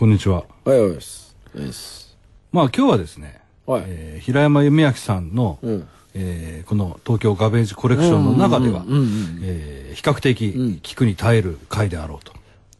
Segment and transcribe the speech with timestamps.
[0.00, 0.46] こんにちは。
[0.64, 1.36] はいはいです。
[1.54, 2.16] です。
[2.52, 3.84] まあ今日はですね、はい。
[3.86, 5.88] えー平山夢明さんの、うん。
[6.14, 8.88] えーこの東京ガベージコレクションの中では、比
[10.00, 12.32] 較的ん聞くに耐える回であろうと、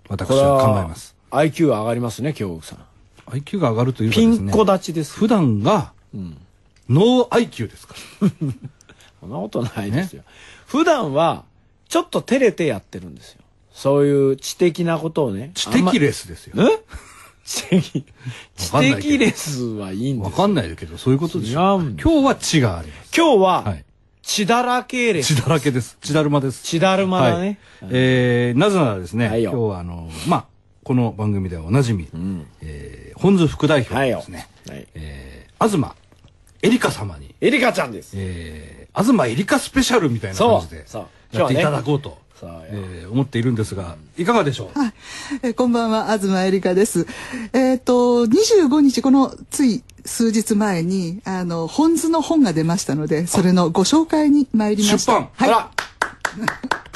[0.09, 1.15] 私は考えはます。
[1.31, 2.79] IQ 上がりますね、京極さん。
[3.27, 5.13] IQ が上がるというかピですね、ンコ立ちです。
[5.13, 6.39] 普段がうん。
[6.89, 8.31] ノー IQ ですから。
[9.21, 10.23] そんなことないですよ。
[10.67, 11.45] 普段は、
[11.87, 13.43] ちょっと照れてやってるんですよ。
[13.73, 15.53] そういう知的なことをね。
[15.55, 16.55] 知的レスですよ。
[16.59, 16.83] え？
[17.51, 18.05] 知的。
[18.57, 21.81] 知的レスはいいんですわかんないけど、そういうことでし違ょ。
[21.81, 23.11] 今日は血があります。
[23.17, 23.85] 今日は、はい。
[24.23, 25.35] 血だらけレス。
[25.35, 25.99] 血だらけです。
[26.01, 26.63] 血だるまです。
[26.63, 27.59] 血だるまだはいね。
[27.91, 30.45] えーなぜならですね、はいよ今日はあの、まあ、
[30.85, 34.87] この番組ではおなじみ、んえー本津副代表ですね、はい。
[34.95, 35.95] えー東
[36.63, 38.13] エリカ様に、エリカちゃんです。
[38.17, 40.85] えー、東エリカスペシャルみたいな感じで
[41.33, 44.93] やっていただこうと、そうよえー思っているんですが、いかがでしょう、はい、
[45.43, 47.07] えーこんばんは、東えりかです。
[47.53, 55.13] えっ、と、25日、このつい数日前に、あの、本図の本が出ましたので、それのご紹介に参りました。
[55.13, 55.29] 出版。
[55.35, 56.90] はい。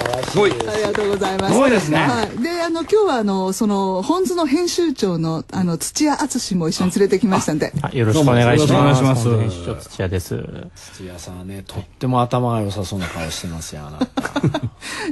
[0.00, 0.30] あら素晴らしい。
[0.30, 1.52] すごいありがとうございます。
[1.54, 2.42] すごいですねはい。
[2.42, 7.72] で、あの、今日は、あの、その、本図の編集長の、あの、土屋敦も一緒に連れてきましたんで。
[7.82, 8.72] あよろしくお願いします。
[8.72, 10.44] どうもよろしくお願いします本当に師匠土屋です。
[10.94, 14.06] 土屋さんはね、とっても頭が良さそうな顔してますよ、あなた。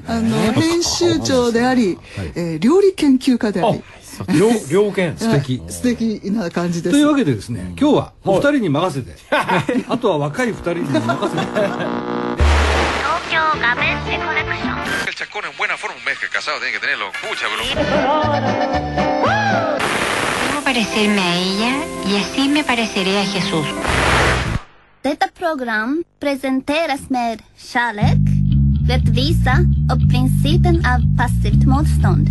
[0.15, 1.99] あの、編集長であり、
[2.35, 3.83] えー料理研究家であり、
[4.39, 5.17] 両、両剣。
[5.19, 6.93] 素敵はい素敵な感じです。
[6.93, 9.17] というわけでですね、今日はお二人に任せて、
[9.89, 12.46] あとは若い二人に任せて、
[13.61, 15.51] Games Connection.
[15.51, 17.07] En buena forma, un mes que casado tiene que tenerlo.
[17.23, 17.63] Pucha, bro.
[20.49, 21.73] Debo parecerme a ella
[22.07, 23.67] y así me pareceré a Jesús.
[25.03, 28.19] Detta program presenteras med kärlek,
[28.89, 29.59] rättvisa
[29.93, 32.29] och principen av passivt motstånd.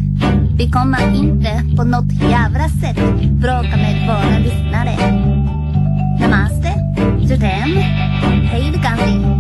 [0.58, 2.98] Vi kommer inte på något jävla sätt
[3.42, 4.96] bråka med våra lyssnare.
[6.20, 6.73] Namaste,
[7.20, 7.78] judem,
[8.52, 9.35] hej Gandhi.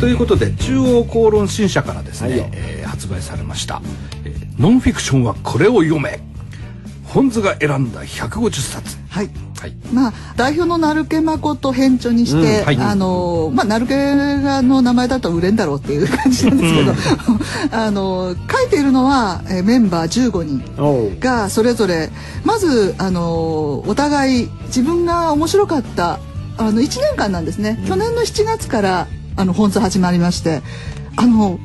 [0.00, 2.48] ということで中央公論新社からですね、はいよ。
[2.52, 3.80] えー発売されました、
[4.24, 6.20] えーノンフィクションはこれを読め」
[7.04, 8.96] 本図が選んだ150冊。
[9.08, 9.30] はい。
[9.60, 9.74] はい。
[9.92, 12.76] まあ、代表の成家誠編著にして、うんはい。
[12.76, 16.94] あのまあ、成家がの名前だと売れんだろうっていう感じなんですけど、
[17.76, 22.10] あの書いているのはえーメンバー15人がそれぞれ
[22.44, 26.20] まずあのお互い自分が面白かった
[26.56, 29.08] あの1年間なんですね、去年の7月から
[29.40, 30.62] あの本図始まりまして
[31.16, 31.58] あの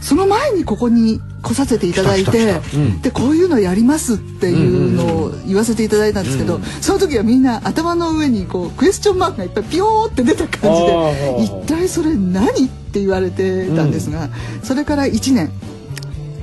[0.00, 11.44] その前にここに来させていただいて来た来たでこういうのやりますっていうのを言わせていただいたんですけど、その時はみんな頭の上にこうクエスチョンマークがいっぱいピヨーって出た感じあでー。
[11.44, 14.28] 一体それ何って言われてたんですが、
[14.62, 15.50] それから1年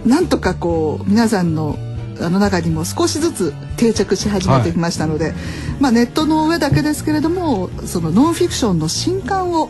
[0.06, 1.78] なんとかこう皆さんの
[2.20, 5.34] あの中にも少しずつ定着し始めてきましたので、
[5.80, 9.70] まあ、ネットの上だけですけれどもそのノンフィクションの新刊を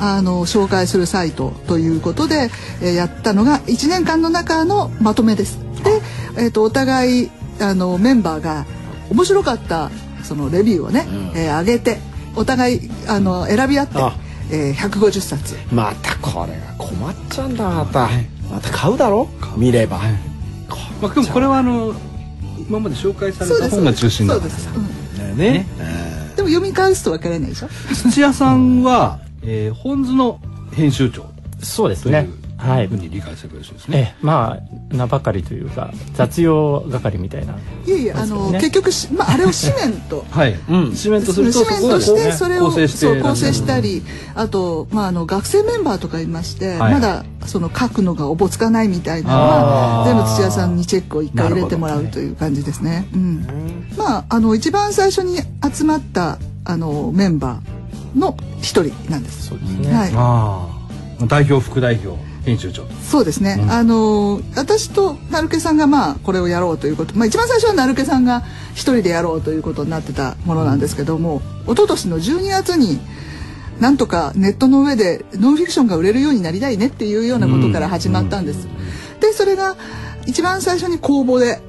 [0.00, 2.50] あの紹介するサイトということで、
[2.80, 5.58] えーやったのが1年間の中のまとめです。
[5.84, 6.00] で、
[6.44, 8.64] えー、とお互いあのメンバーが
[9.10, 9.90] 面白かった
[10.22, 11.98] そのレビューをね、えー上げて
[12.36, 14.12] お互いあの選び合ってあ、
[14.50, 15.56] えー150冊。
[15.72, 18.08] またこれが困っちゃうんだ、また。
[18.50, 19.28] また買うだろ？
[19.56, 19.98] 見れば。
[21.02, 21.94] まあ、でもこれはあの
[22.68, 24.50] 今まで紹介された本が中心だから。
[24.50, 24.70] そうです、
[25.20, 25.38] うん。
[25.38, 25.66] ね。
[26.36, 27.68] でも読み返すとわからないでしょ？
[28.10, 30.40] 土屋さんは、えー本図の
[30.72, 31.26] 編集長
[31.62, 32.48] そうですというね。
[32.58, 32.96] はいふう。
[32.96, 33.98] に理解すればよろしいですね。
[33.98, 37.54] ええ、まあ、名ばかりというか、雑用係みたいな。
[37.86, 44.02] いえいえあの、ね結局し、まあ、あれを紙面と はい、うん紙面とすると紙面としてそれを構成してそう構成したり
[44.34, 53.08] あと、まあ、あの学生メンバーとかいまして、はいまだその書くのがおぼつかないみたいなのは全部土屋さんにチェックを一回入れてもらうという感じですね。
[53.14, 55.38] うん、まああの一番最初に
[55.72, 57.77] 集まったあのメンバー
[58.14, 59.48] の一人なんです。
[59.48, 59.92] そうですね。
[59.92, 60.74] は
[61.24, 61.26] い。
[61.26, 62.84] 代表副代表編集長。
[63.02, 73.00] そうですね、あの私と成家さんがまあこれをやろうということ、まあ、一番最初は成家さんが一人でやろうということになってたものなんですけども、一昨年の12月に
[73.80, 78.68] なんとかネットの上でノンフィクションが売れるようになりたいねっていうようなことから始まったんです。
[79.20, 79.76] でそれが
[80.26, 81.60] 一番最初に公募で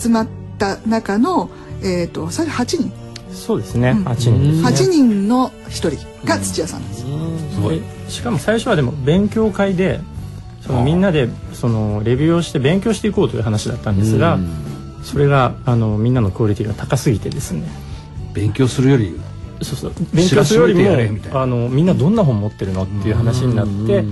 [0.00, 0.28] 集まっ
[0.58, 1.50] た中の、
[1.82, 3.03] えー、と最初8人
[3.44, 3.90] そうですね。
[3.90, 4.04] うん。
[4.04, 4.68] 8人ですね。
[4.68, 7.04] 8人の1人が土屋さんです。
[7.04, 10.00] でしかも最初はでも勉強会で
[10.66, 14.38] そのみんなでそのレビューをして勉強していこうという話だったんですが
[15.02, 17.68] それがあのみんなのクオリティが高すぎてですね。
[18.32, 19.20] 勉強するより。
[19.62, 19.92] そうそう。
[20.14, 20.66] 勉強するよ
[21.02, 24.04] りもあのみんなどんな本持ってるのっていう話になって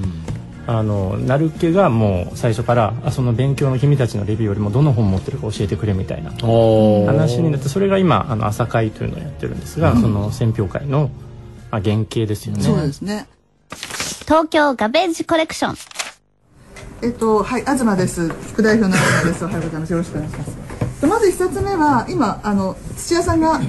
[0.67, 11.11] あのなるけがもう最初からあその勉強の君たちのレビューよりもどの本持ってるか教えてくれみたいな話になってそれが今あの朝会というのをやってるんですが、その選評会の、
[11.71, 12.63] まあ、原型ですよね。
[12.63, 13.27] そうですね
[14.25, 15.77] 東京ガベージコレクション
[17.03, 18.29] えっと、はい、東です。
[18.29, 19.45] 副代表の東です。
[19.45, 19.91] おはようございます。
[19.91, 20.57] よろしくお願いします。
[21.01, 23.61] とまず一冊目は、今、あの、土屋さんが、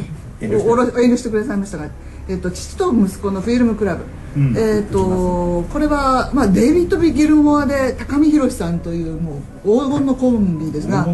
[0.43, 1.89] おおろ遠慮してくださいましたが、
[2.29, 4.03] えっと、父と息子のフィルムクラブ。
[4.35, 11.05] えっと、これは、まあ、デイビッド・ビ・ギルモアで、高見博さんという、もう、黄金のコンビですが、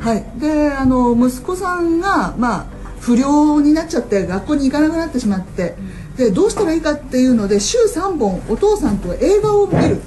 [0.00, 0.24] はい。
[0.38, 2.66] で、あの、息子さんが、まあ、
[3.00, 5.74] 不良になっちゃって、学校に行かなくなってしまって、
[6.16, 10.00] で、どうしたらいいかっていうので、週3本、お父さんと映画を見る。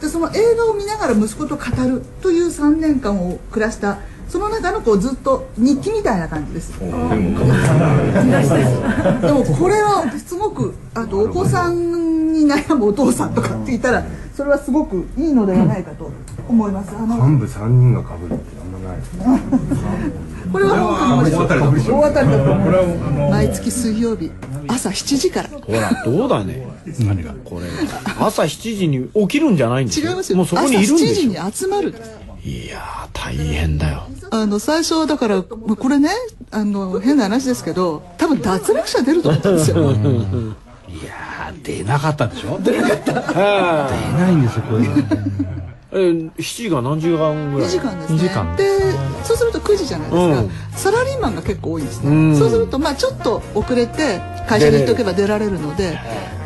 [0.00, 6.78] でその映画を見ながら息子と語るという3年間を暮らしたその中のこうずっと日記みたいな感じです。
[6.78, 6.96] でも
[9.44, 16.10] これはすごくあとお子さんに悩むお父さんとかって言ったらそれはすごくいいのではないかと
[16.48, 16.90] 思います。
[16.96, 18.98] あの幹部三人が被るってあんまない。
[20.52, 23.12] これは本当に大当たりだと思う大当たりだと思これはあう。
[23.14, 24.30] の毎月水曜日
[24.68, 25.48] 朝7時から。
[25.48, 26.66] ほらどうだね
[27.00, 27.32] 何が？
[27.44, 27.66] これ
[28.20, 30.36] 朝7時に起きるんじゃないんですよ違いますよ。
[30.38, 32.10] もうそこにいるん朝7でし時に集まるんです。
[32.10, 34.04] ょいやー大変だよ。
[34.30, 36.10] あの最初はだからまあこれね
[36.52, 39.90] あの変な話ですけど多分脱落者出ると思ったんですよ。
[39.90, 39.94] い
[41.04, 42.60] やー出なかったでしょ？
[42.60, 43.12] 出なかった。
[43.22, 44.96] 出ないんですよこういうの
[45.90, 48.14] えー7時が何時間ぐら2い時間ですね。
[48.14, 48.56] 二時間。
[48.56, 48.64] で
[49.24, 50.50] そうすると9時じゃないですか、うん。
[50.72, 52.38] サラリーマンが結構多いんですね、うん。
[52.38, 55.98] そうするとまあちょっと遅れて会社に行っておけば出られるので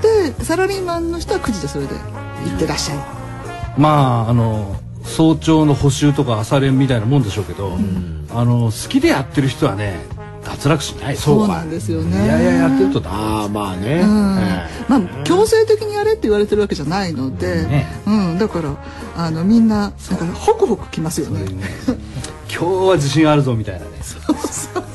[0.03, 2.99] でサラリーマンの人は9時でそれで行ってらっしゃい
[3.77, 7.77] まああの早朝の補習とか朝練みたいなもんでしょうけど、
[8.31, 10.01] あの好きでやってる人はね
[10.45, 11.17] 脱落しない。
[11.17, 12.25] そうなんですよね。
[12.25, 14.39] いやいややってるとああまあね、うん。
[14.39, 17.87] えまあ強制的にやれって言われてるわけじゃないので、ね。
[18.07, 18.77] うん、だから
[19.17, 21.45] あのみんななんかホクホクきますよね。
[22.53, 23.87] 今日は自信あるぞみたいなね。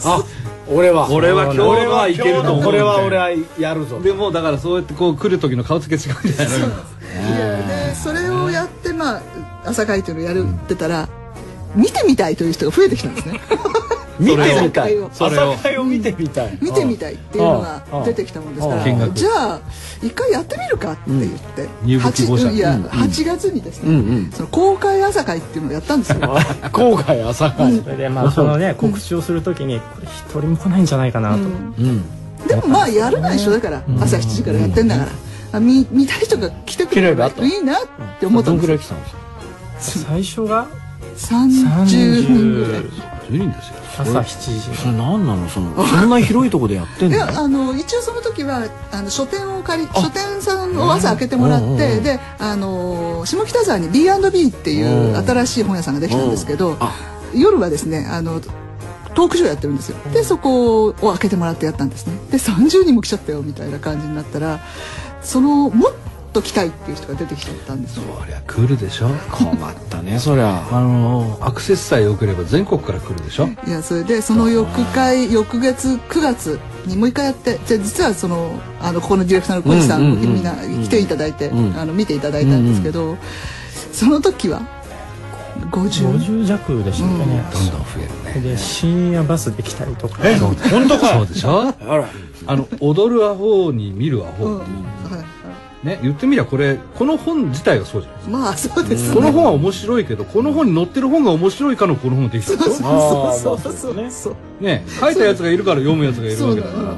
[0.04, 0.24] あ
[0.68, 1.10] 俺は。
[1.12, 2.64] 俺は今日はいけると思う。
[2.66, 3.30] これは俺は
[3.60, 4.00] やるぞ。
[4.00, 6.58] でもだからそうやってこう来る時の顔つけ違うみたいな
[7.68, 9.22] でそれをやってまあ
[9.66, 11.08] 朝会というのをやるってたら
[11.76, 13.40] 見てみたいという人が増えてきたんですね。
[14.18, 14.96] 見てみたい。
[15.12, 15.30] 朝
[15.62, 15.84] 会を。
[15.84, 16.58] 見てみたい。
[16.62, 19.60] 見てみたいっていうのが出てきたもんですからじゃあ
[20.02, 22.84] 一回やってみるかって言って、入部希望者八いや、うん。
[22.86, 24.32] 8月にですね、うんうん。
[24.34, 26.18] その公開朝会っていうのをやったんですよ。
[26.72, 27.78] 後悔朝会。
[27.84, 32.04] それでまあそのね告知をするときにこれ一人も来ないんじゃないかなと、うん。
[32.48, 35.08] でもまあやるのは一緒だから、朝7時からやってんだから、
[35.52, 37.32] あ見見たい人が来てくれればい
[37.62, 37.82] いなっ
[38.20, 38.68] て思ったどんんですよ。
[38.68, 39.25] ぐらい来たんですか？
[39.86, 40.68] 最初が
[41.16, 42.82] ？30人ぐらい。
[42.82, 43.76] 30 10人ですよ。
[43.98, 44.76] 朝7時。
[44.76, 45.50] それ何なの？
[45.50, 47.16] そのそんな広いとこでやってんの？
[47.16, 52.04] いやあの一応その時はあの書店を借り書店さんを朝開けてもらって、うんうんうん。
[52.04, 55.18] であの下北沢に B&B っていううん。
[55.18, 56.94] 新しい本屋さんができたんですけど、あ。
[57.34, 59.98] 夜はですねあのトークショーやってるんですよ。
[60.12, 62.16] でそこを開けてもらってやったんですね。
[62.32, 64.60] で30人も来ちゃったよみたいな感じになったら
[65.22, 65.98] そのもっと
[66.42, 68.04] 来たいっていう人が出てきちゃったんですよ。
[68.20, 69.10] そりゃ来るでしょ。
[69.32, 70.68] 困ったね そりゃ。
[70.72, 73.50] あのアクセスさえ良ければ全国から来るでしょ。
[73.68, 83.18] いやそれでその翌回翌月9月にもう一回やってじゃあ実はそのあのここのディレクターの小路さん、うんうんうんみんな来ていただいて、うんあの見ていただいたんですけど、
[83.92, 84.62] その時は
[85.72, 88.50] 50 50弱でしたっけね、どんどん増えるね。
[88.50, 90.22] で深夜バスで来たりとか。
[90.70, 91.14] 本当か。
[91.14, 91.74] そうでしょ。
[91.88, 92.10] あら。
[92.48, 94.58] あの踊るアホに見るアホ、うん。
[94.60, 95.35] はい
[95.86, 98.38] ね言ってみりゃこれこの本自体がそうじゃないですか。
[98.38, 104.12] まあそうですこの本は面白いけどこの本に載ってる本が面白いからこの本ができたんですよそうそうそうそう。
[104.12, 104.84] そうね。
[105.00, 106.96] 書いたやつがいるから読むやつがいるわけだから。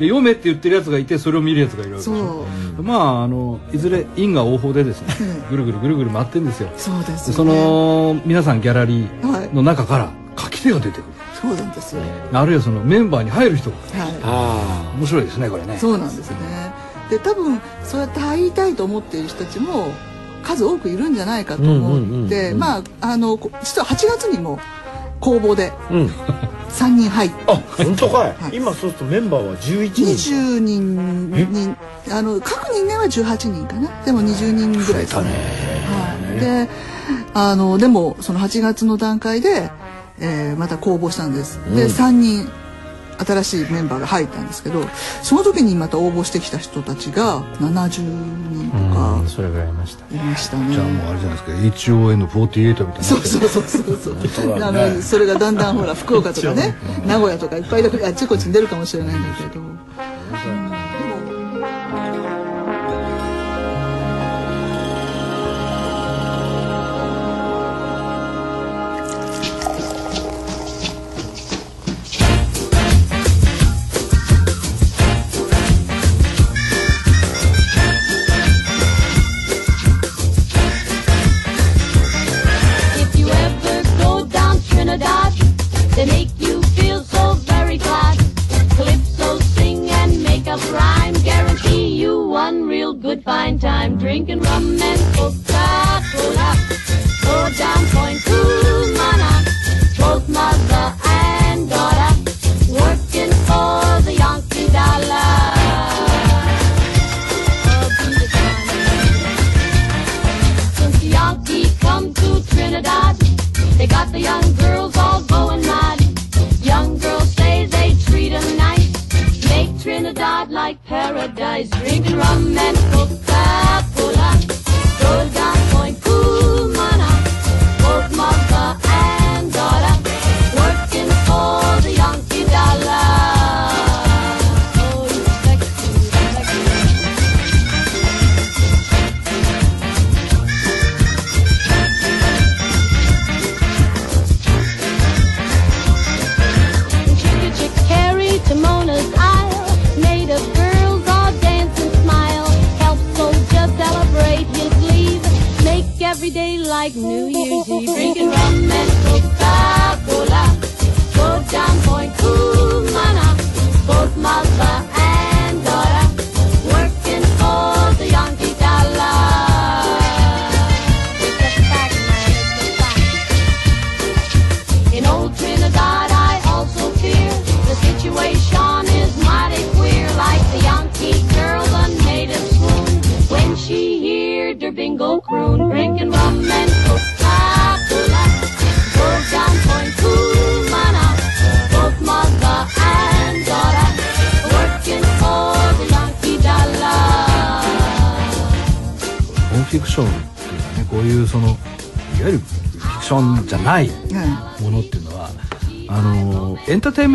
[0.00, 2.20] 読めって言ってるやつがいてそれを見るやつがいるわけそでし。
[2.22, 2.46] ょ
[2.78, 2.82] う。
[2.82, 5.50] まああのいずれ因果応報でですねうん。
[5.50, 6.70] ぐるぐるぐるぐる回ってんですよ。
[6.78, 7.26] そうですよね。
[7.26, 9.48] でその皆さんギャラリはい。
[9.50, 11.04] ーの中から書き手が出てくる。
[11.40, 12.02] そうなんですよ。
[12.32, 13.76] あるいはそのメンバーに入る人が。
[13.76, 14.20] はい。
[14.22, 15.76] あ面白いですねこれね。
[15.76, 16.36] そうなんですね
[17.10, 19.88] で多分そうやって入りたいと思っている人たちも
[20.42, 21.76] 数多くいるんじゃないかと思う。
[21.76, 22.26] んうんうんうん。
[22.26, 24.58] ってまああのこ実は8月にも
[25.20, 26.06] 公募であうん。
[26.70, 27.36] 3人入って。
[27.48, 28.56] あ本当かい、はい。
[28.56, 30.04] 今そうするとメンバーは11人。
[30.04, 31.74] 20人に
[32.10, 34.04] あの各人間は18人かな。
[34.04, 35.16] でも20人ぐらいです。
[35.16, 35.22] ね。
[35.90, 36.68] はい、で
[37.34, 39.70] あのでもその8月の段階で、
[40.20, 42.48] えーまた公募したんです、で3人
[43.24, 44.82] 新しいメンバーが入ったんですけど
[45.22, 50.74] その時にまた応募してきた人たちが70人とかうんそれぐらいいましたいましたね。
[50.74, 51.44] じゃあもうあれじゃないで
[51.76, 54.62] すか HON48 みたいなそうそうそうそうそう。
[54.62, 59.69] あのそれがだんだんほら福岡とかね、名古屋とかいっぱいあっちこっちに出るかもしれないんだけど。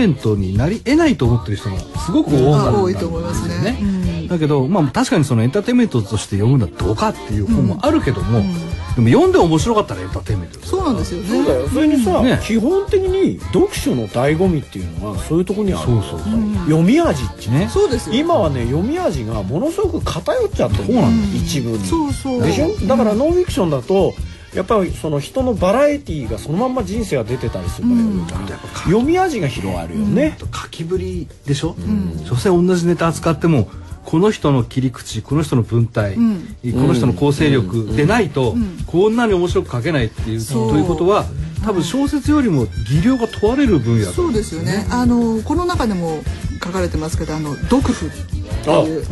[0.07, 2.41] メントになり得ないと思ってる人がすごく多い,、
[2.83, 4.27] 多いと思いますね。
[4.29, 8.41] だけど、まあ、確かにそのエンターテインメントとして読むのはどうかっていう本もあるけども、
[8.95, 11.29] でも読んで面白かったらエンターテインメントそうなんですよね。
[11.29, 11.69] そうだよ。
[11.69, 12.39] それにさ、ね。
[12.43, 16.31] 基本的に読書の醍醐味っていうのはそういうところにあるそうそうそう
[16.65, 17.69] 読み味ってね。
[17.71, 18.15] そうですよ。
[18.15, 21.79] 今はね読み味がものすごく偏っちゃってるそうなんだ一部に。
[21.85, 22.41] そうそう。
[22.41, 22.87] でしょ？
[22.87, 24.13] だからノンフィクションだと
[24.55, 27.93] やっぱりその人のバラエティーがそのまんま人生が出てたりするか
[28.49, 31.75] ら、読み味が広がるよね、書きぶりでしょ、
[32.25, 33.67] 所詮同じネタ扱っても
[34.05, 36.57] この人の切り口この人の文体、ん。
[36.63, 38.55] この人の構成力でないと、
[38.87, 41.25] こんなに面白く書けないっていう、ということは
[41.65, 44.85] 多分小説よりも技量が問われる分野だそうですよね。
[44.91, 46.21] あのこの中でも
[46.63, 48.09] 書かれてますけど、あの毒婦っ
[48.63, 49.05] ていう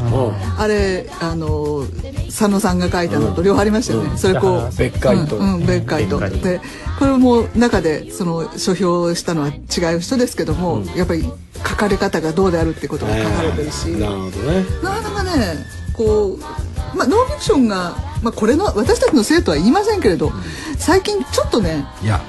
[0.58, 1.86] あれあの
[2.28, 4.18] 佐野さんが書いたのと両方ありましたよね。
[4.18, 5.38] それこう別海と。
[5.38, 6.20] うん、うん、別海と。
[6.20, 6.62] で
[7.00, 11.24] これも中でその書評したのは違う人ですけども、やっぱり
[11.56, 14.66] 書かれ方がどうであるってことが書かれてるし、なるほどね。
[14.82, 20.32] なかなかねこう、まあ、ノンフィクションが、まあ、これの私たちのせいとは言いませんけれど、
[20.78, 22.20] 最近ちょっとね、いや、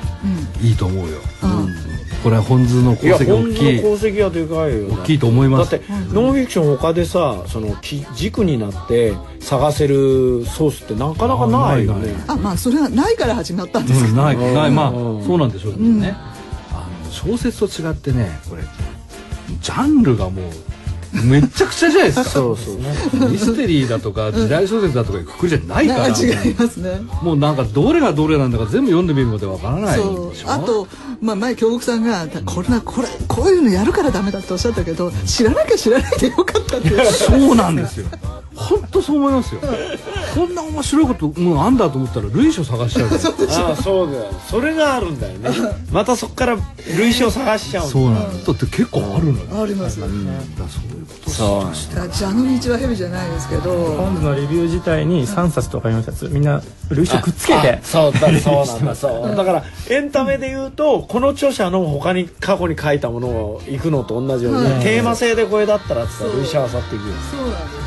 [0.61, 1.93] いいと思うよ、うん
[2.25, 3.76] これは本図の功績大本のきい。
[3.76, 5.71] 功績はでかいよな大きいと思います。
[5.71, 14.71] だってノンフィクション他でさそのき軸になって探せるソースってなかなかないよあないねあまあそれはないから始まったんですけど、うん、ないない。
[14.71, 16.14] まあうんそうなんでしょうけどね、
[16.73, 18.62] あの小説と違ってねこれ
[19.61, 20.45] ジャンルがもう
[21.23, 22.30] めっちゃくちゃじゃないですか。
[22.30, 26.09] そうそうミステリーだとか時代小説だとかいうくくりじゃないから。
[26.09, 27.00] 違いますね。
[27.23, 30.00] もうなんかどれがどれなんだか全部読んでみるまでわからない。
[30.47, 30.88] あと、
[31.21, 38.09] まあ、前京極さんがこれなこれこういうのやるからダメだっておっしゃったけど知らなきゃ知らないでよかったってそうなんですよ
[38.54, 39.61] 本当そう思いますよ。
[40.34, 43.08] こんな面白いこともうあんだと思ったら類書探しちゃう。
[43.08, 44.32] ああそうだよ。
[44.49, 45.50] それがあるんだよね。
[45.92, 46.56] またそこから
[46.96, 48.46] 類書探しちゃうそうなんだ。
[48.46, 49.62] だって結構あるのよ。
[49.62, 53.73] ありますだからそういうことそうだから蛇の道は蛇じゃないですけど。
[53.96, 57.80] 本のレビュー自体に3冊とか4冊みんな類書くっつけて。
[57.82, 59.37] そうだそうなんだそう。
[59.37, 67.14] だからエンタメで言うとこの著者の他に過去に書いたものを行くのと同じように、テーマ性でこれだったらって言ったら類書あさっていくよ。
[67.30, 67.84] そうなんです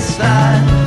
[0.00, 0.79] inside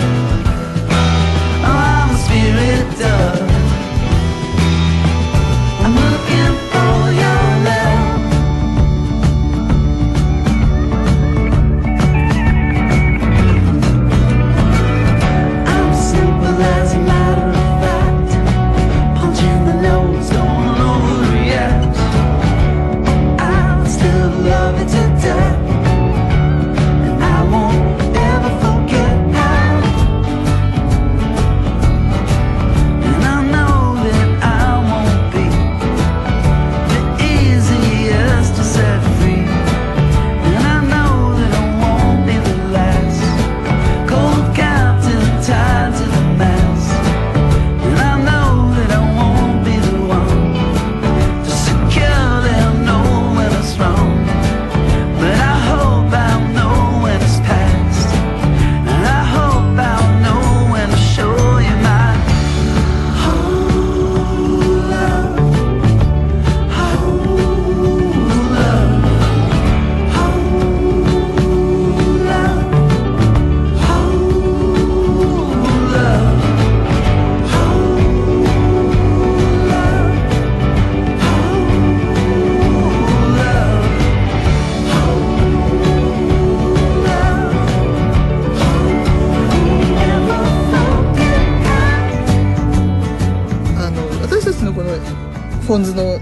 [95.73, 96.19] ポンズの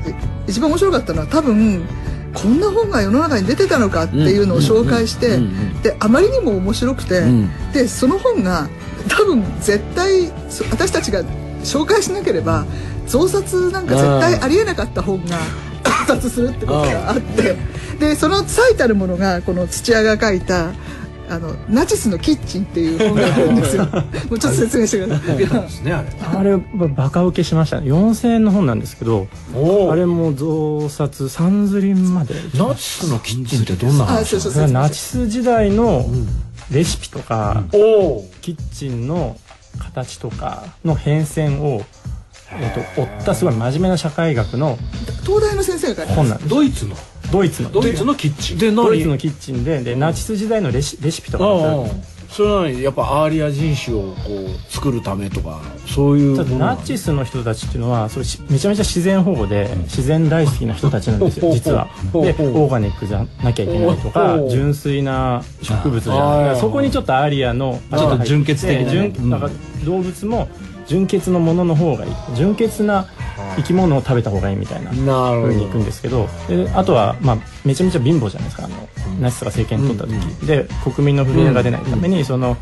[0.48, 1.86] 一番面白かったのは多分
[2.34, 5.40] こんな本が世の中に出てたのかっていうのを紹介して
[5.84, 8.70] であまりにも面白くて、うん、でその本が
[9.10, 10.32] 多分絶対
[10.72, 11.24] 私たちが
[11.64, 12.66] 紹介しなければ
[13.08, 15.38] 増刷なんか絶対ありえなかった本が
[16.08, 17.58] 増刷するってことがあって
[18.00, 20.72] でその最たるものがこの土屋が書いた
[21.32, 23.86] あのナチスのキッチンっていう本があるんですよ。
[24.30, 26.38] もうちょっと説明してください。
[26.38, 26.58] あれ
[26.90, 27.80] バカ受けしました。
[27.80, 29.28] ね4000円の本なんですけど
[29.90, 32.36] あれも増刷三釣りまで。
[32.54, 34.68] ナチスのキッチンってどんな話ですか？
[34.68, 36.06] ナチス時代の
[36.70, 37.80] レシピとか、うん、
[38.42, 39.38] キッチンの
[39.80, 41.86] 形とかの変遷を
[42.60, 44.78] えーと、追ったすごい真面目な社会学の
[45.24, 46.96] 東大の先生が本なんドイツの。
[47.32, 47.72] ドイツの。
[47.72, 48.58] ドイツのキッチン。
[48.58, 51.44] でドイツのキッチンででナチス時代のレシレシピとか
[52.32, 61.90] それなのにやっぱアーリア人種をこう作るためとかそういうナチスの人たちっていうのはそれめちゃめちゃ自然保護で自然大好きな人たちなんですよ実は。
[62.14, 66.56] でオーガニックじゃなきゃいけないとか純粋な植物じゃない。
[66.58, 68.80] そこにちょっとアーリアのちょっと純血的
[69.20, 69.50] な、なんか
[69.84, 70.48] 動物も
[70.88, 72.12] 純血のものの方がいい。
[72.36, 73.08] 純血な
[73.56, 78.66] 生き物を食べた方がいいみたいなふうにいくんですけどであとは、まあ、めちゃめちゃ貧乏じゃないですか。
[78.66, 78.88] あの、
[79.20, 82.58] ナチスが政権取った時、うん、で国民の不平が出ないために、その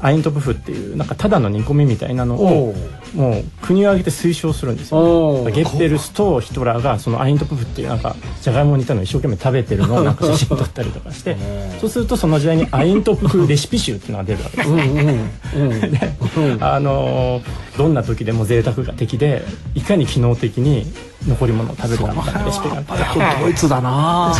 [0.00, 2.74] アイントプフっていうなんかただの煮込みみたいなのを
[3.14, 11.36] もう国を挙げて推奨するんですよゲッペルスとヒトラーがそのアイントプフっていうなんかじゃがいもに似たのを一生懸命食べてるのを なんか写真撮ったりとかして
[11.80, 15.30] そうするとその時代にアイントプフレシピ集っていうのが出るわけですね。
[15.90, 17.40] であの
[17.78, 20.86] どんな時でも贅沢が敵でいかに機能的に
[21.26, 24.32] 残り物を食べるたいなレシピがあってドイツだな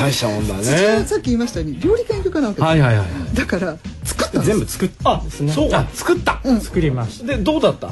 [0.00, 5.16] 大したもんだねさっき言いましたように料理研究家なわけです、はいはいはいだから作った全部作った。
[5.18, 5.52] んですね。
[5.52, 6.40] そうか作った。
[6.60, 7.26] 作りました。
[7.26, 7.90] でどうだった？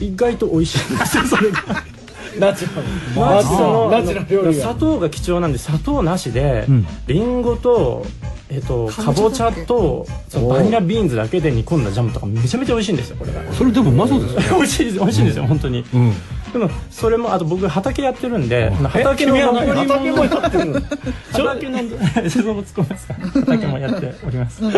[0.00, 0.94] 意外と美味しい。
[0.94, 1.62] んですよそれが
[2.38, 3.90] ナチュラル。
[3.90, 6.86] ナチュラル砂糖が貴重なんで砂糖なしで、ん。
[7.06, 8.06] リンゴと
[8.48, 10.06] えっとかぼちゃと
[10.48, 13.40] バニラビーンズだけで煮込んだジャムとかめちゃめちゃ美味しいんですよこれが。
[13.52, 14.42] それでもうまそうですね。
[14.56, 14.98] 美味しいです。
[14.98, 15.84] 美味しいんですよ本当に。
[15.94, 16.12] うん
[16.52, 18.70] でもそれもあと僕畑やってるんでえ？
[18.70, 20.80] 畑の君は何残り物畑もやってるの？
[21.32, 21.78] 畑の
[22.30, 23.06] そこ突っ込みます。
[23.08, 24.60] か畑もやっております。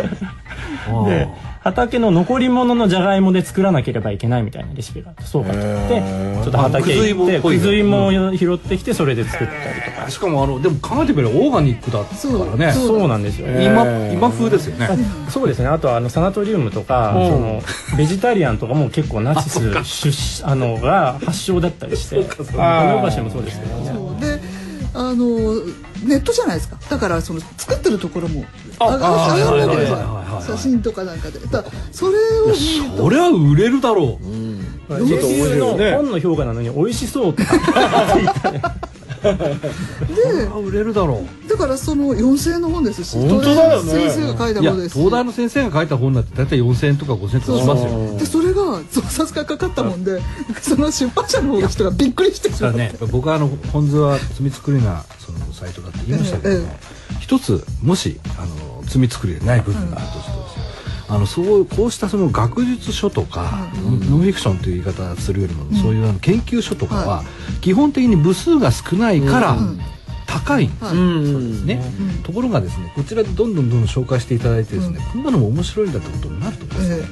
[1.06, 1.28] で
[1.62, 6.02] 畑の残り物のじゃがいもで作らなければいけないみたいなレシピがあってそうかと思って
[6.42, 9.60] ちょっと畑行ってあくずいくず芋を拾ってきてそれで作ったり
[9.94, 10.10] とか。
[10.10, 12.06] しかもあのでも考えてみればオーガニックだか
[12.50, 12.72] らね。
[12.72, 13.46] そうなんですよ。
[13.62, 14.88] 今今風ですよね。
[15.28, 15.68] そうですね。
[15.68, 17.62] あとはあのサナトリウムとかその
[17.96, 19.70] ベジタリアンとかも結構ナチス
[20.42, 24.40] 出あのが発祥だったりして富岡市もそうですけどねそうで
[24.94, 25.64] あの
[26.04, 26.76] ネットじゃないですか。
[26.90, 28.44] だからその作ってるところも
[28.78, 29.02] 上がる
[29.68, 31.38] わけです写真とかなんかで。
[31.38, 32.96] だそれを見ると。
[33.04, 34.24] それは売れるだろう。
[34.98, 37.54] レビューの本の評価なのに美味しそうとか
[39.22, 43.92] それは売れるだろうだからその4000円の本ですし本当だよね。
[43.92, 44.98] 先生が書いた本ですし。
[44.98, 48.18] 東大の先生が書いた本なんて大体4000円とか5000円とかしますよ。
[48.18, 50.20] でそれが増刷がかかったもんで
[50.62, 52.94] その出版社の人がびっくりしてだからね。
[53.10, 56.68] 僕はあの本図は積み作りなそのサイトだって言いましたけども、
[57.20, 60.62] 一つもしあの積み作りでない部分があるとしてですよ。
[61.08, 63.68] あのそうこうしたその学術書とか、
[64.08, 67.22] ノンフィクションという言い方するよりも、そういうあの研究書とかは、
[67.60, 69.58] 基本的に部数が少ないから、
[70.32, 71.66] 高いんですよ、うん。
[71.66, 71.82] ね、
[72.22, 77.06] ところがですねこちらでどんどんどんどん紹介していただいてですね、こんなのも面白いんだってことになるとですね、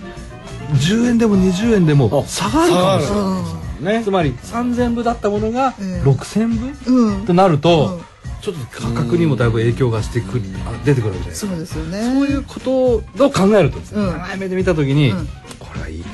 [0.72, 3.98] 10円でも20円でも差があるかもしれない。
[3.98, 6.08] ねつまり3000部だったものがええ。
[6.08, 7.26] 6000部、うん。
[7.26, 8.02] となると、うん。
[8.42, 11.52] ちょっと価格にもだいぶ影響がしてくる、あ出てくるわけじゃないですか。
[11.52, 12.14] そうですよね。
[12.14, 14.12] そういうことを考えるとですね、うん。
[14.12, 15.26] 長い目で見た時に、うん。
[15.58, 16.04] これはいい、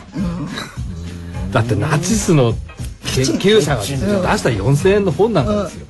[1.53, 2.55] だってナチスの
[3.05, 5.87] 研究者が出した4000円の本なんかですよ、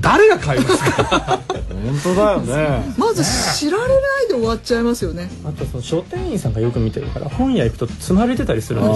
[0.00, 1.40] 誰が買いますか？
[1.84, 2.94] 本当だよね。
[2.96, 3.24] まず
[3.56, 5.28] 知られないで終わっちゃいますよね。
[5.44, 8.88] あとその書店員さんがよく見てるから本屋行くと積まれてたりするんで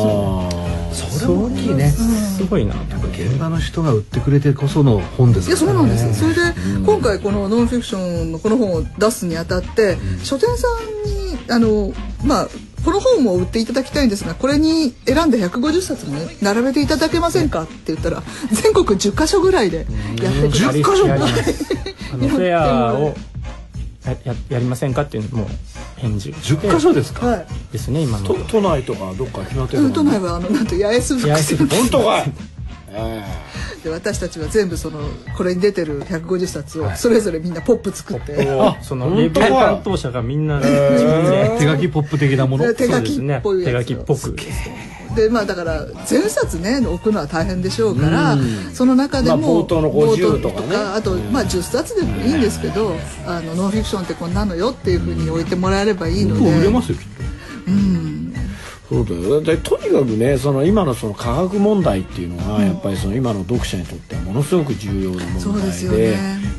[0.94, 2.74] すよそれ大きいねすごいな
[3.12, 6.40] 現場の人が売ってくれてこその本ですいやそうなんですそれで
[6.84, 11.92] 今回このノンフィクションのこの本を出すにあたって書店さんにあの
[12.24, 12.48] まあ
[12.84, 17.62] この本も売っていただきたいんですがこれに選んで150冊もね並べていただけませんか？
[17.64, 19.86] って言ったら全国10カ所ぐらいで
[20.22, 21.66] やってくれやり10箇所やります
[22.12, 23.14] あのフェアを
[24.04, 25.48] やややりませんかっていうのも
[25.96, 26.30] 返事。
[26.30, 27.46] 10箇所ですか、はい。
[27.72, 31.56] ですね今の都都内とかどっか決まってるうん都内はあのなんと八重洲八重洲。
[31.56, 32.22] 福本当かい。
[32.22, 32.32] え
[33.82, 35.00] で私たちは全部その
[35.36, 42.74] これに出てる150冊をそれぞれみんなポップ作って、あそのレビュー担当者がみんな自分で手書きポップ的なもの。
[42.74, 44.36] 手書きっぽい手やつ書きっぽく。
[45.14, 48.36] でまあだから全冊ね置くのは大変でしょうから、
[48.72, 50.76] その中でも、まあ冒頭の50とかね。
[50.76, 52.94] あと、まあ10冊でもいいんですけど、
[53.26, 57.04] あのノンフィクションってこんなのよっていうふうに置いてもらえればいいので、売れますよきっ
[58.88, 66.12] そうだよでとにかくねその今のその科学問題っていうのがやっぱりその今の読者にとってはものすごく重要な問題でよね。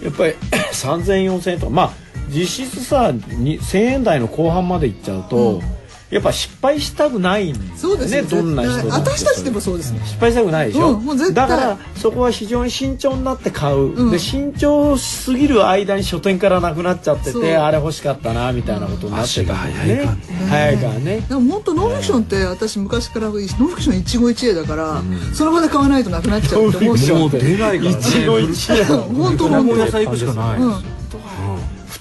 [0.03, 0.33] やっぱり
[0.71, 1.93] 30004000円とかまあ
[2.29, 5.61] 実質さに1000円台の後半までいっちゃうと、
[6.09, 8.23] やっぱ失敗したくないんだよそうですよ。
[8.23, 9.99] ねどんな人私たちでもそうですね。
[10.03, 11.47] 失敗したくないでしょ、うんもう絶対。
[11.47, 14.11] だからそこは非常に慎重になって買う、うん。
[14.11, 20.21] で慎重すぎる間に書店からなくなっちゃっててあれ欲しかったなみたいなことになってるから足が速いからね。
[20.49, 21.19] 早いからね。
[21.29, 27.97] でも本当ノンフィクションって私昔からノンフィクション一期一会だから、その場で買わないとなくなっちゃうって思うしともう出ないからね。
[27.99, 28.19] 一期
[28.51, 28.83] 一会。
[28.85, 30.73] 本当本本当屋さん行くしかない、うん。
[30.73, 30.98] 普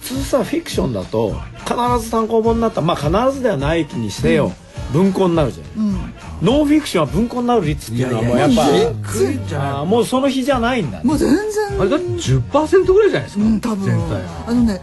[0.09, 1.35] 通さフィクションだと
[1.66, 4.53] 必ず単行本になったまあ必ずではないにしてよ、
[4.92, 6.14] 文庫になるじゃん、うん。
[6.40, 10.99] ノンフィクションは文庫になる率っていうのはもうやっぱもうその日じゃないんだ。
[10.99, 11.81] ねもう全然。
[11.81, 13.85] あれだって10%ぐらいじゃないですか、うん多分。
[13.85, 14.81] 全体あのね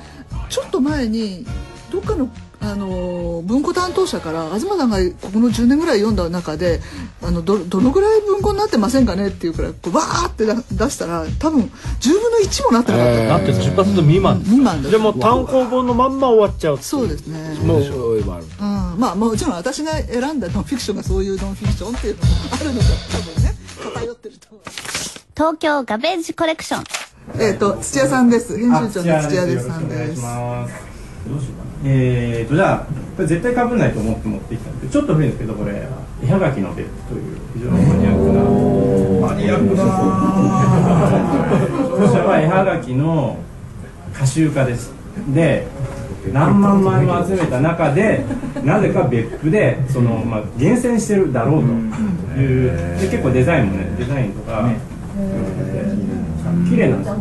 [0.50, 1.46] ちょっと前に
[1.92, 2.30] どっかの
[2.66, 6.82] あの文庫担当者から東さんがここの10年ぐらい読んだ中で
[7.22, 17.56] あのどどのぐらい文庫になってませんかねっていうくらいこうわーって出したら多分10分の1もなってなかった、えー、なって10%未満未満でも単行本のまんま終わっちゃうそうですね。
[17.66, 17.82] もう
[18.60, 19.00] うん。
[19.00, 24.48] まあもちろん私が選んだノンフィクションがそういうノンフィクションっていうのもあるのが多分ね偏ってると
[25.36, 26.84] 東京ガベージコレクション。
[27.40, 28.58] えっ、と土屋さんです。
[28.58, 29.68] 編集長の土屋です。
[29.68, 30.95] さんです
[31.84, 32.86] えーとじゃあ
[33.16, 35.88] これ絶対かぶんないと思って持ってきたんでちょっと古いんですけどこれ
[36.24, 38.42] 絵はがきの別府という非常にマニアックな。
[39.28, 39.84] マニアックな。
[41.98, 43.38] こちらは絵はがきの
[44.14, 44.94] 歌集家です。
[45.34, 45.68] で
[46.34, 48.26] 何万枚も集めた中で
[48.64, 51.68] なぜか別府でその、まあ、厳選してるだろうと。
[52.36, 54.70] いうで結構デザインもねデザインとか、
[56.70, 57.16] 綺麗なんですよ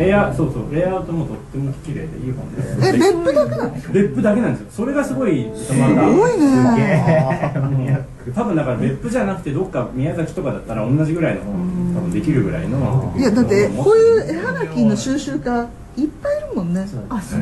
[0.00, 2.62] レイアそうそうレイアウトもとっても綺麗でいい本で。
[2.62, 4.68] すえ別府だけなの別府だけなんですよ。
[4.70, 5.74] それがすごいまたす
[6.16, 8.06] ごいね。
[8.34, 13.14] 多分だから別府じゃなくてどっか宮崎とかだったら同じぐらいの本多分できるぐらいの。
[13.16, 16.86] いやだってこういう絵はがきの収集家いっぱいいるもんね。
[17.08, 17.40] あそう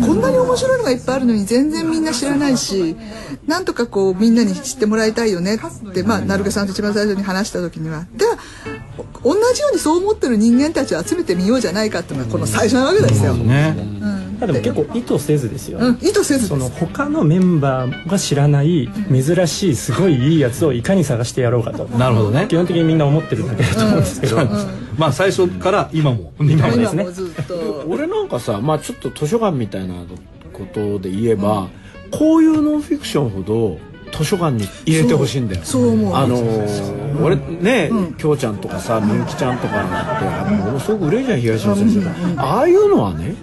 [0.00, 2.96] こんなに面白いのがいっぱいあるのに全然みんな知らないし
[3.46, 8.06] なんとかこうみんなに知ってもらいたいよねってまあ成毛さんと一番最初に話した時には。
[8.14, 8.38] では
[9.24, 13.34] 同じようにそう思ってる人間たちを集めてみようじゃないかっていうのがこの最初なわけですよ。
[13.34, 21.84] ね、うんでも結構意図せずですよ、うん、意図せずその他のメンバーが知らない珍しいすごいいいやつをいかに探してやろうかと。
[21.84, 22.46] なるほどね。
[22.48, 24.48] 基本的にみんな思ってるだけだと思うんですけど、うんうん、
[24.98, 26.32] まあ最初から今も。
[26.40, 27.06] 今もですね。
[27.86, 29.94] 俺なんかさまあちょっと図書館みたいな
[30.52, 31.68] ことで言えば、
[32.10, 33.78] こういうノンフィクションほど
[34.12, 35.62] 図書館に入れてほしいんだよ。
[35.64, 36.14] そう思う。
[36.14, 43.34] あのー、俺ね、うん、きょうちゃんとかさみゆきちゃんとかってものすごく売れるじゃん東野先生、ああいうのはね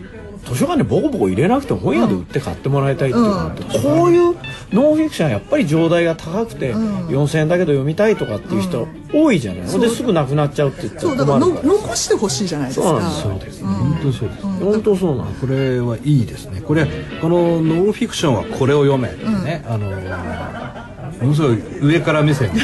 [0.45, 4.35] 図書館にボコボコ入れなくても本屋で売って買ってもらいたいっていうのって、うん、こういう
[4.73, 13.01] ノンフィクションはやっぱり上代が高くて、うん、4,000円だけど読みたいとかっていう人多いじゃない、うん、ですぐなくなっちゃうって言ったら困るから残してほしいじゃないですか。
[13.01, 16.61] そうですね、本当そうです、本当そうなこれはいいですね。
[16.61, 16.87] これ
[17.21, 19.09] このノンフィクションはこれを読め
[19.43, 19.89] ね、あの
[21.21, 22.55] ものすごい上から目線の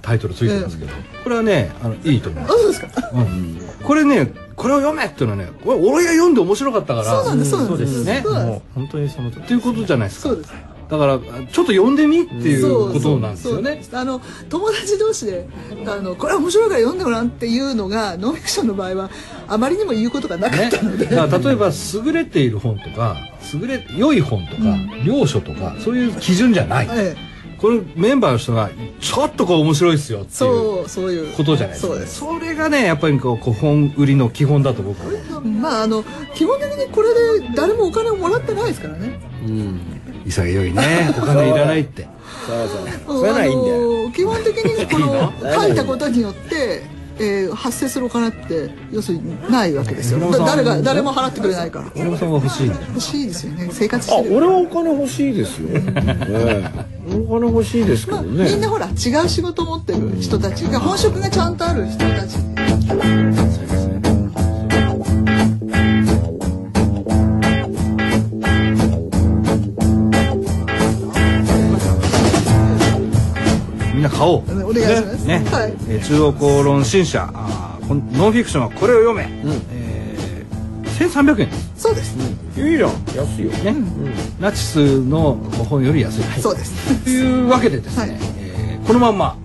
[0.00, 2.54] タイトルついてますけど、これはねあのいいと思います。
[2.54, 8.04] そうですか、うん、これねこれを読めっていうのはねこれ俺が読んで面白かったからそうなんですそうです。
[8.04, 8.22] ね。
[8.24, 10.28] もう本当にそのっていうことじゃないですか。
[10.30, 10.74] そうです。
[10.88, 13.82] だからちょっと読んでみっていうことなんですよね。
[13.92, 15.46] あの友達同士で
[15.86, 19.10] あのこれ面白いから読んでごらんっていうのがノンフィクションの場合は
[19.48, 21.70] あまりにも言うことがなかったので、ね、例えば
[22.04, 23.16] 優れている本とか
[23.52, 26.88] 優れ良い本とか、うん、良書とかそういう基準じゃない。
[26.90, 27.33] ええ
[27.64, 28.68] これメンバーの人が
[29.00, 31.34] ちょっとこう面白いですよっていうそういう。
[31.34, 32.06] ことじゃないですか。
[32.06, 35.00] それがねやっぱりこう古本売りの基本だと僕。
[35.00, 39.18] はまああの基本的にこれで誰もお金をもらってないですからね。
[39.46, 39.80] うん。
[40.26, 41.10] 潔いね。
[41.16, 42.06] お金いらないって。
[42.46, 42.68] そう。
[43.06, 44.10] そうそれはいいんだよ。
[44.10, 46.82] 基本的にこの書いたことによって
[47.18, 50.20] えー、発生するお金って要するにないわけですよ。
[50.44, 51.90] 誰が誰も払ってくれないから。
[51.94, 53.68] 俺もさんは欲しい欲しいですよね。
[53.70, 54.36] 生活してる。
[54.36, 56.70] 俺はお金欲しいですよ、 え
[57.14, 58.90] お金欲しいですけどね、まあ、みんなほら違
[59.24, 62.38] う仕事持ってる人たちが本職がちゃんとある人たち。
[74.04, 74.70] な買おう。
[74.70, 75.26] お願いします。
[75.26, 77.28] ね、はい、えー、中央公論新社。
[77.34, 79.62] あノンフィクションはこれを読め、うん。
[79.72, 81.48] えー、1300円。
[81.76, 85.34] そうです、うん、いいじゃん安いよね、うん、ナチスの
[85.68, 87.04] 本より安い、はい、そうです。
[87.04, 89.36] というわけでですね、はい、えー、このまんま、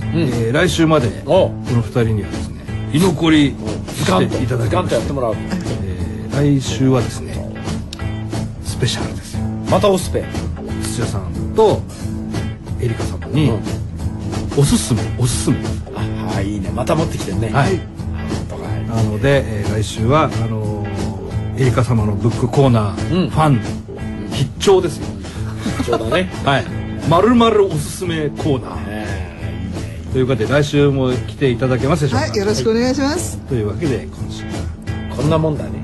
[0.00, 3.54] うん、えー、来週までこの二人にはですね居残り
[3.88, 7.34] していただきましてやってもらう、えー、来週はですね
[8.64, 9.40] スペシャルですよ。
[9.70, 10.24] またオスペ。
[10.82, 11.80] 土屋さんと
[12.80, 13.60] エリカ様に、うん。
[14.56, 15.56] おすすめおすすめ。
[16.34, 16.70] あいいね。
[16.70, 17.50] また持ってきてね。
[17.50, 17.80] はい。
[18.88, 20.83] なので、えー、来週はあのー、
[21.56, 23.60] エリカ様のブックコーナー、うん、ファン。
[24.32, 25.06] 必聴ですよ。
[25.78, 26.30] 必聴だね。
[26.44, 26.64] はい。
[27.08, 30.12] まるまるおすすめコーナー。
[30.12, 32.26] ということで来週も来ていただけますでしょうか？
[32.28, 34.44] はいよろしくお願いします、というわけで今週
[35.16, 35.83] こんなもんだね